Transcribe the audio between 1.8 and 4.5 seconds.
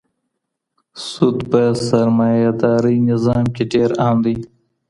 سرمایه دارۍ نظام کي ډېر عام دی.